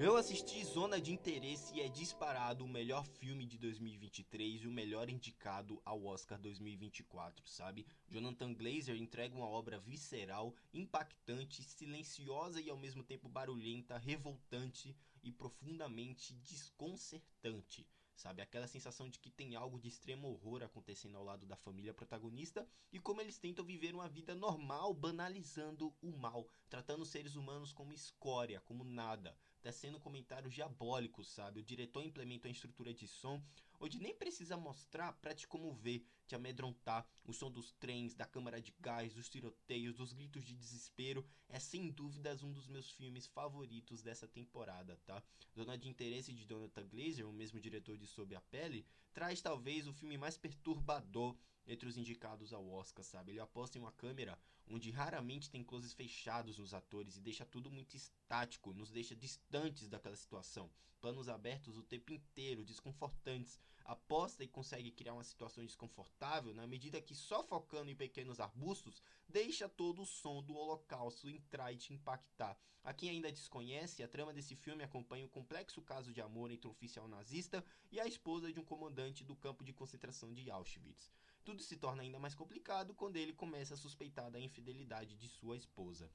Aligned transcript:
Eu 0.00 0.16
assisti 0.16 0.64
Zona 0.64 1.00
de 1.00 1.12
Interesse 1.12 1.74
e 1.74 1.80
é 1.80 1.88
disparado 1.88 2.64
o 2.64 2.68
melhor 2.68 3.04
filme 3.04 3.44
de 3.44 3.58
2023 3.58 4.62
e 4.62 4.68
o 4.68 4.70
melhor 4.70 5.10
indicado 5.10 5.82
ao 5.84 6.04
Oscar 6.04 6.38
2024, 6.38 7.44
sabe? 7.48 7.84
Jonathan 8.08 8.54
Glazer 8.54 8.94
entrega 8.94 9.34
uma 9.34 9.48
obra 9.48 9.76
visceral, 9.80 10.54
impactante, 10.72 11.64
silenciosa 11.64 12.60
e 12.60 12.70
ao 12.70 12.76
mesmo 12.76 13.02
tempo 13.02 13.28
barulhenta, 13.28 13.98
revoltante 13.98 14.94
e 15.20 15.32
profundamente 15.32 16.32
desconcertante 16.32 17.84
sabe? 18.18 18.42
Aquela 18.42 18.66
sensação 18.66 19.08
de 19.08 19.18
que 19.18 19.30
tem 19.30 19.54
algo 19.54 19.78
de 19.78 19.86
extremo 19.86 20.28
horror 20.28 20.62
acontecendo 20.62 21.16
ao 21.16 21.24
lado 21.24 21.46
da 21.46 21.56
família 21.56 21.94
protagonista 21.94 22.66
e 22.92 22.98
como 22.98 23.20
eles 23.20 23.38
tentam 23.38 23.64
viver 23.64 23.94
uma 23.94 24.08
vida 24.08 24.34
normal, 24.34 24.92
banalizando 24.92 25.94
o 26.02 26.10
mal, 26.10 26.48
tratando 26.68 27.02
os 27.02 27.10
seres 27.10 27.36
humanos 27.36 27.72
como 27.72 27.92
escória, 27.92 28.60
como 28.60 28.82
nada, 28.82 29.36
tecendo 29.60 30.00
comentários 30.00 30.54
diabólicos, 30.54 31.28
sabe? 31.28 31.60
O 31.60 31.64
diretor 31.64 32.02
implementa 32.02 32.48
uma 32.48 32.52
estrutura 32.52 32.94
de 32.94 33.06
som 33.06 33.42
onde 33.80 33.98
nem 33.98 34.14
precisa 34.14 34.56
mostrar 34.56 35.12
para 35.14 35.34
te 35.34 35.46
comover, 35.46 36.02
te 36.26 36.34
amedrontar. 36.34 37.06
O 37.24 37.32
som 37.32 37.50
dos 37.50 37.72
trens, 37.72 38.14
da 38.14 38.26
câmara 38.26 38.60
de 38.60 38.74
gás, 38.80 39.14
dos 39.14 39.28
tiroteios, 39.28 39.94
dos 39.94 40.12
gritos 40.12 40.44
de 40.44 40.54
desespero 40.54 41.24
é 41.48 41.58
sem 41.58 41.90
dúvidas 41.90 42.42
um 42.42 42.52
dos 42.52 42.66
meus 42.66 42.90
filmes 42.90 43.26
favoritos 43.26 44.02
dessa 44.02 44.26
temporada, 44.26 44.98
tá? 45.06 45.22
Zona 45.54 45.76
de 45.76 45.88
Interesse 45.88 46.32
de 46.32 46.44
Jonathan 46.44 46.86
Glazer, 46.88 47.28
o 47.28 47.32
mesmo 47.32 47.60
diretor 47.60 47.96
de 47.96 48.06
Sob 48.06 48.34
a 48.34 48.40
Pele, 48.40 48.86
traz 49.12 49.40
talvez 49.40 49.86
o 49.86 49.92
filme 49.92 50.18
mais 50.18 50.36
perturbador 50.36 51.36
entre 51.66 51.88
os 51.88 51.96
indicados 51.96 52.52
ao 52.52 52.68
Oscar, 52.70 53.04
sabe? 53.04 53.32
Ele 53.32 53.40
aposta 53.40 53.78
em 53.78 53.80
uma 53.80 53.92
câmera 53.92 54.38
onde 54.70 54.90
raramente 54.90 55.50
tem 55.50 55.64
closes 55.64 55.92
fechados 55.92 56.58
nos 56.58 56.74
atores 56.74 57.16
e 57.16 57.20
deixa 57.20 57.44
tudo 57.44 57.70
muito 57.70 57.96
estático, 57.96 58.72
nos 58.72 58.90
deixa 58.90 59.16
distantes 59.16 59.88
daquela 59.88 60.16
situação. 60.16 60.70
Planos 61.00 61.28
abertos 61.28 61.76
o 61.76 61.82
tempo 61.82 62.12
inteiro, 62.12 62.64
desconfortantes. 62.64 63.60
Aposta 63.84 64.44
e 64.44 64.48
consegue 64.48 64.90
criar 64.90 65.14
uma 65.14 65.24
situação 65.24 65.64
desconfortável 65.64 66.52
na 66.52 66.66
medida 66.66 67.00
que 67.00 67.14
só 67.14 67.42
focando 67.42 67.90
em 67.90 67.96
pequenos 67.96 68.38
arbustos 68.38 69.00
deixa 69.26 69.68
todo 69.68 70.02
o 70.02 70.06
som 70.06 70.42
do 70.42 70.54
holocausto 70.54 71.28
entrar 71.28 71.72
e 71.72 71.76
te 71.76 71.94
impactar. 71.94 72.58
A 72.84 72.92
quem 72.92 73.10
ainda 73.10 73.32
desconhece, 73.32 74.02
a 74.02 74.08
trama 74.08 74.32
desse 74.32 74.54
filme 74.54 74.84
acompanha 74.84 75.24
o 75.24 75.28
complexo 75.28 75.80
caso 75.80 76.12
de 76.12 76.20
amor 76.20 76.50
entre 76.50 76.68
um 76.68 76.70
oficial 76.70 77.08
nazista 77.08 77.64
e 77.90 77.98
a 77.98 78.06
esposa 78.06 78.52
de 78.52 78.60
um 78.60 78.64
comandante 78.64 79.24
do 79.24 79.36
campo 79.36 79.64
de 79.64 79.72
concentração 79.72 80.34
de 80.34 80.50
Auschwitz. 80.50 81.10
Tudo 81.44 81.62
se 81.62 81.76
torna 81.76 82.02
ainda 82.02 82.18
mais 82.18 82.34
complicado 82.34 82.94
quando 82.94 83.16
ele 83.16 83.32
começa 83.32 83.74
a 83.74 83.76
suspeitar 83.76 84.30
da 84.30 84.40
infidelidade 84.40 85.16
de 85.16 85.28
sua 85.28 85.56
esposa. 85.56 86.10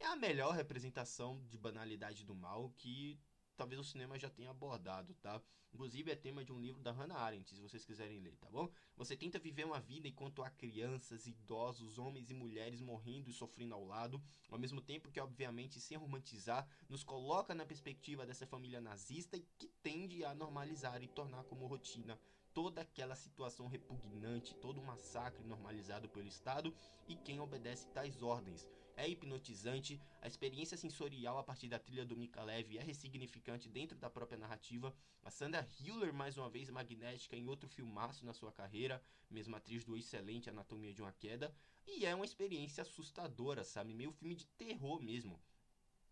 É 0.00 0.06
a 0.06 0.16
melhor 0.16 0.54
representação 0.54 1.40
de 1.48 1.56
banalidade 1.56 2.24
do 2.24 2.34
mal 2.34 2.70
que 2.76 3.20
talvez 3.56 3.80
o 3.80 3.84
cinema 3.84 4.18
já 4.18 4.28
tenha 4.28 4.50
abordado, 4.50 5.14
tá? 5.14 5.40
Inclusive 5.72 6.10
é 6.10 6.16
tema 6.16 6.44
de 6.44 6.52
um 6.52 6.60
livro 6.60 6.82
da 6.82 6.90
Hannah 6.90 7.18
Arendt, 7.18 7.54
se 7.54 7.60
vocês 7.60 7.84
quiserem 7.84 8.20
ler, 8.20 8.36
tá 8.36 8.48
bom? 8.50 8.68
Você 8.96 9.16
tenta 9.16 9.38
viver 9.38 9.64
uma 9.64 9.80
vida 9.80 10.08
enquanto 10.08 10.42
há 10.42 10.50
crianças, 10.50 11.26
idosos, 11.26 11.98
homens 11.98 12.30
e 12.30 12.34
mulheres 12.34 12.80
morrendo 12.80 13.30
e 13.30 13.32
sofrendo 13.32 13.74
ao 13.74 13.84
lado, 13.84 14.22
ao 14.50 14.58
mesmo 14.58 14.80
tempo 14.80 15.10
que, 15.10 15.20
obviamente, 15.20 15.80
sem 15.80 15.96
romantizar, 15.96 16.68
nos 16.88 17.02
coloca 17.02 17.54
na 17.54 17.64
perspectiva 17.64 18.26
dessa 18.26 18.46
família 18.46 18.80
nazista 18.80 19.38
que 19.58 19.68
tende 19.82 20.24
a 20.24 20.34
normalizar 20.34 21.02
e 21.02 21.08
tornar 21.08 21.44
como 21.44 21.66
rotina 21.66 22.18
toda 22.54 22.82
aquela 22.82 23.16
situação 23.16 23.66
repugnante, 23.66 24.54
todo 24.54 24.80
o 24.80 24.84
massacre 24.84 25.42
normalizado 25.44 26.08
pelo 26.08 26.28
Estado 26.28 26.74
e 27.08 27.16
quem 27.16 27.40
obedece 27.40 27.88
tais 27.88 28.22
ordens. 28.22 28.68
É 28.94 29.08
hipnotizante, 29.08 29.98
a 30.20 30.28
experiência 30.28 30.76
sensorial 30.76 31.38
a 31.38 31.42
partir 31.42 31.68
da 31.68 31.78
trilha 31.78 32.04
do 32.04 32.16
Mikalev 32.16 32.76
é 32.76 32.82
ressignificante 32.82 33.68
dentro 33.68 33.96
da 33.96 34.10
própria 34.10 34.38
narrativa. 34.38 34.94
A 35.24 35.30
Sandra 35.30 35.66
Hüller, 35.80 36.12
mais 36.12 36.36
uma 36.36 36.50
vez 36.50 36.68
magnética 36.68 37.34
em 37.34 37.48
outro 37.48 37.68
filmaço 37.68 38.26
na 38.26 38.34
sua 38.34 38.52
carreira, 38.52 39.02
mesma 39.30 39.56
atriz 39.56 39.82
do 39.82 39.96
excelente 39.96 40.50
Anatomia 40.50 40.92
de 40.92 41.00
uma 41.00 41.12
Queda. 41.12 41.54
E 41.86 42.04
é 42.04 42.14
uma 42.14 42.26
experiência 42.26 42.82
assustadora, 42.82 43.64
sabe? 43.64 43.94
Meio 43.94 44.12
filme 44.12 44.34
de 44.34 44.46
terror 44.46 45.02
mesmo. 45.02 45.40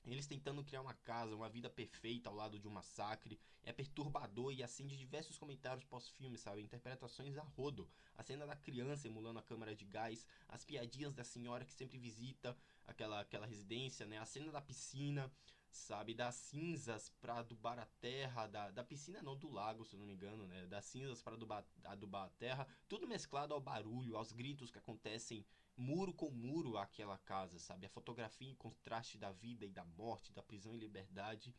Eles 0.07 0.27
tentando 0.27 0.65
criar 0.65 0.81
uma 0.81 0.95
casa, 0.95 1.35
uma 1.35 1.49
vida 1.49 1.69
perfeita 1.69 2.29
ao 2.29 2.35
lado 2.35 2.59
de 2.59 2.67
um 2.67 2.71
massacre. 2.71 3.39
É 3.63 3.73
perturbador 3.73 4.53
e 4.53 4.63
acende 4.63 4.97
diversos 4.97 5.39
comentários 5.39 5.85
pós-filme, 5.85 6.39
sabe? 6.39 6.63
Interpretações 6.63 7.37
a 7.37 7.43
rodo. 7.43 7.89
A 8.17 8.23
cena 8.23 8.47
da 8.47 8.57
criança 8.57 9.07
emulando 9.07 9.39
a 9.39 9.43
câmara 9.43 9.75
de 9.75 9.85
gás. 9.85 10.27
As 10.49 10.65
piadinhas 10.65 11.15
da 11.15 11.25
senhora 11.25 11.65
que 11.65 11.73
sempre 11.73 11.99
visita 11.99 12.57
aquela, 12.87 13.21
aquela 13.21 13.47
residência, 13.47 14.07
né? 14.07 14.19
A 14.19 14.25
cena 14.25 14.51
da 14.51 14.61
piscina, 14.61 15.31
sabe? 15.71 16.15
Das 16.15 16.35
cinzas 16.35 17.09
para 17.21 17.39
adubar 17.39 17.79
a 17.79 17.87
terra. 18.01 18.47
Da, 18.47 18.71
da 18.71 18.85
piscina, 18.85 19.23
não, 19.23 19.37
do 19.37 19.51
lago, 19.51 19.85
se 19.85 19.95
eu 19.95 19.99
não 19.99 20.07
me 20.07 20.15
engano, 20.15 20.47
né? 20.47 20.67
Das 20.67 20.85
cinzas 20.85 21.23
para 21.23 21.35
adubar, 21.35 21.65
adubar 21.85 22.27
a 22.27 22.31
terra. 22.31 22.67
Tudo 22.89 23.07
mesclado 23.07 23.55
ao 23.55 23.61
barulho, 23.61 24.17
aos 24.17 24.33
gritos 24.33 24.71
que 24.71 24.79
acontecem 24.79 25.45
muro 25.77 26.13
com 26.13 26.31
muro 26.31 26.77
aquela 26.77 27.17
casa, 27.19 27.59
sabe? 27.59 27.87
A 27.87 27.91
fotografia 27.91 28.49
em 28.49 28.55
contraste 28.55 29.17
da 29.17 29.33
vida 29.33 29.65
e 29.65 29.71
da 29.71 29.85
morte, 29.85 30.33
da 30.33 30.43
prisão 30.43 30.75
e 30.75 30.79
liberdade, 30.79 31.55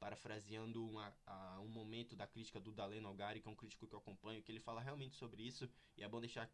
parafraseando 0.00 0.84
uma, 0.84 1.14
a, 1.24 1.60
um 1.60 1.68
momento 1.68 2.16
da 2.16 2.26
crítica 2.26 2.58
do 2.58 2.72
Dalen 2.72 3.04
Algari, 3.04 3.40
que 3.40 3.48
é 3.48 3.50
um 3.50 3.54
crítico 3.54 3.86
que 3.86 3.94
eu 3.94 4.00
acompanho, 4.00 4.42
que 4.42 4.50
ele 4.50 4.58
fala 4.58 4.80
realmente 4.80 5.16
sobre 5.16 5.42
isso, 5.42 5.70
e 5.96 6.02
é 6.02 6.08
bom 6.08 6.20
deixar 6.20 6.50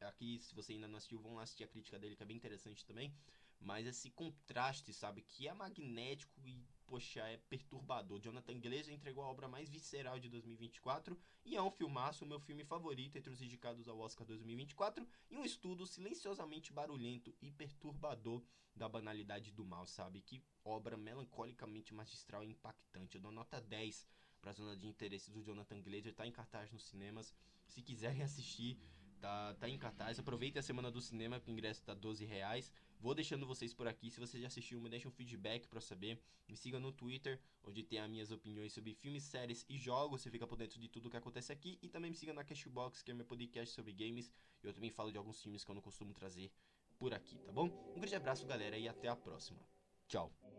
aqui, 0.00 0.38
se 0.38 0.54
você 0.54 0.74
ainda 0.74 0.86
não 0.86 0.96
assistiu, 0.96 1.18
vão 1.18 1.34
lá 1.34 1.42
assistir 1.42 1.64
a 1.64 1.68
crítica 1.68 1.98
dele, 1.98 2.14
que 2.14 2.22
é 2.22 2.26
bem 2.26 2.36
interessante 2.36 2.84
também, 2.84 3.14
mas 3.60 3.86
esse 3.86 4.10
contraste, 4.10 4.92
sabe, 4.92 5.22
que 5.22 5.46
é 5.46 5.52
magnético 5.52 6.48
e 6.48 6.66
poxa, 6.90 7.20
é 7.20 7.36
perturbador. 7.36 8.18
Jonathan 8.18 8.58
Glazer 8.58 8.92
entregou 8.92 9.22
a 9.22 9.28
obra 9.28 9.46
mais 9.46 9.68
visceral 9.68 10.18
de 10.18 10.28
2024 10.28 11.16
e 11.44 11.54
é 11.54 11.62
um 11.62 11.70
filmaço, 11.70 12.24
o 12.24 12.28
meu 12.28 12.40
filme 12.40 12.64
favorito 12.64 13.16
entre 13.16 13.32
os 13.32 13.40
indicados 13.40 13.86
ao 13.86 14.00
Oscar 14.00 14.26
2024 14.26 15.06
e 15.30 15.36
um 15.36 15.44
estudo 15.44 15.86
silenciosamente 15.86 16.72
barulhento 16.72 17.32
e 17.40 17.52
perturbador 17.52 18.42
da 18.74 18.88
banalidade 18.88 19.52
do 19.52 19.64
mal, 19.64 19.86
sabe? 19.86 20.20
Que 20.20 20.42
obra 20.64 20.96
melancolicamente 20.96 21.94
magistral 21.94 22.42
e 22.42 22.50
impactante. 22.50 23.16
Eu 23.16 23.22
dou 23.22 23.30
nota 23.30 23.60
10 23.60 24.04
para 24.40 24.50
a 24.50 24.54
zona 24.54 24.76
de 24.76 24.88
interesse 24.88 25.30
do 25.30 25.42
Jonathan 25.42 25.80
Glazer, 25.82 26.14
tá 26.14 26.26
em 26.26 26.32
cartaz 26.32 26.72
nos 26.72 26.84
cinemas. 26.84 27.32
Se 27.66 27.82
quiserem 27.82 28.22
assistir, 28.22 28.80
tá, 29.20 29.54
tá 29.54 29.68
em 29.68 29.78
cartaz. 29.78 30.18
Aproveite 30.18 30.58
a 30.58 30.62
semana 30.62 30.90
do 30.90 31.00
cinema, 31.00 31.38
que 31.38 31.50
o 31.50 31.52
ingresso 31.52 31.82
tá 31.82 31.94
12 31.94 32.24
reais. 32.24 32.72
Vou 32.98 33.14
deixando 33.14 33.46
vocês 33.46 33.72
por 33.72 33.86
aqui. 33.86 34.10
Se 34.10 34.18
você 34.18 34.40
já 34.40 34.46
assistiu, 34.46 34.80
me 34.80 34.88
deixa 34.88 35.08
um 35.08 35.10
feedback 35.10 35.68
para 35.68 35.80
saber. 35.80 36.18
Me 36.48 36.56
siga 36.56 36.80
no 36.80 36.92
Twitter, 36.92 37.38
onde 37.64 37.82
tem 37.82 37.98
as 37.98 38.10
minhas 38.10 38.30
opiniões 38.30 38.72
sobre 38.72 38.94
filmes, 38.94 39.22
séries 39.22 39.64
e 39.68 39.78
jogos. 39.78 40.22
Você 40.22 40.30
fica 40.30 40.46
por 40.46 40.56
dentro 40.56 40.80
de 40.80 40.88
tudo 40.88 41.10
que 41.10 41.16
acontece 41.16 41.52
aqui. 41.52 41.78
E 41.80 41.88
também 41.88 42.10
me 42.10 42.16
siga 42.16 42.32
na 42.32 42.44
Cashbox, 42.44 43.02
que 43.02 43.10
é 43.10 43.14
meu 43.14 43.24
podcast 43.26 43.74
sobre 43.74 43.92
games. 43.92 44.30
Eu 44.62 44.72
também 44.72 44.90
falo 44.90 45.12
de 45.12 45.18
alguns 45.18 45.40
filmes 45.40 45.64
que 45.64 45.70
eu 45.70 45.74
não 45.74 45.82
costumo 45.82 46.12
trazer 46.12 46.50
por 46.98 47.14
aqui, 47.14 47.38
tá 47.38 47.52
bom? 47.52 47.66
Um 47.96 48.00
grande 48.00 48.14
abraço, 48.14 48.46
galera, 48.46 48.76
e 48.76 48.86
até 48.86 49.08
a 49.08 49.16
próxima. 49.16 49.60
Tchau. 50.06 50.49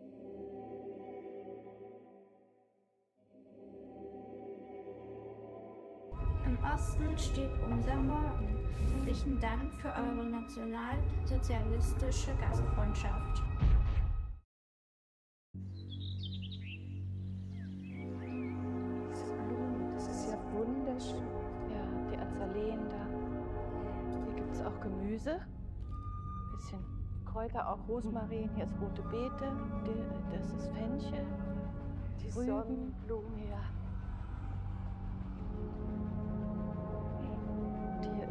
Osten 6.74 7.18
steht 7.18 7.52
unser 7.70 7.96
Morgen. 7.96 8.58
Herzlichen 8.94 9.38
Dank 9.42 9.74
für 9.82 9.90
eure 9.90 10.24
nationalsozialistische 10.24 12.32
Gastfreundschaft. 12.40 13.44
Blumen, 19.48 19.94
das 19.96 20.08
ist 20.08 20.30
ja 20.30 20.38
wunderschön. 20.54 21.28
Ja, 21.70 21.84
die 22.10 22.18
Azaleen 22.18 22.90
da. 22.90 23.06
Hier 24.26 24.36
gibt 24.36 24.54
es 24.54 24.62
auch 24.62 24.80
Gemüse. 24.80 25.32
Ein 25.32 26.52
bisschen 26.56 26.80
Kräuter, 27.26 27.68
auch 27.70 27.86
Rosmarin. 27.90 28.50
Hier 28.56 28.64
ist 28.64 28.80
rote 28.80 29.02
Beete. 29.04 29.52
Das 30.32 30.54
ist 30.54 30.70
Fenchel. 30.70 31.26
Die 32.22 32.30
Rüben. 32.30 32.46
Sonnenblumen. 32.46 33.50
Ja. 33.50 33.60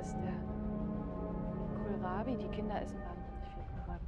Ist 0.00 0.16
der 0.16 0.32
Kohlrabi. 1.76 2.36
Die 2.36 2.48
Kinder 2.48 2.80
essen 2.80 3.00
wahnsinnig 3.00 3.48
viel 3.52 3.64
Kohlrabi. 3.74 4.06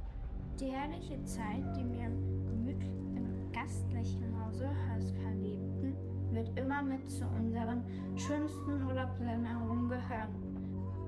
Die 0.59 0.71
herrliche 0.71 1.23
Zeit, 1.23 1.63
die 1.75 1.87
wir 1.91 2.09
gemütlich 2.49 2.89
im 3.15 3.51
gastlichen 3.51 4.35
Hause 4.43 4.69
Haus 4.69 5.11
verlebten, 5.21 5.95
wird 6.31 6.57
immer 6.57 6.81
mit 6.81 7.11
zu 7.11 7.27
unseren 7.27 7.83
schönsten 8.15 8.83
Urlaubserinnerungen 8.87 9.89
gehören. 9.89 10.33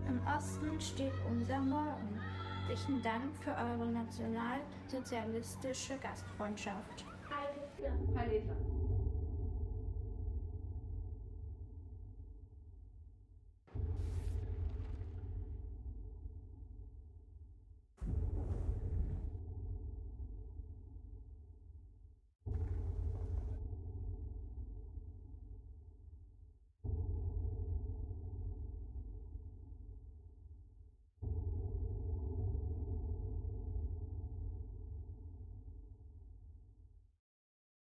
Im 0.07 0.21
Osten 0.27 0.79
steht 0.79 1.15
unser 1.31 1.61
Morgen. 1.61 2.19
Herzlichen 2.67 3.01
Dank 3.01 3.35
für 3.41 3.55
eure 3.55 3.87
nationalsozialistische 3.87 5.97
Gastfreundschaft. 5.97 7.05
Heil 7.31 7.55
Hitler. 8.29 8.55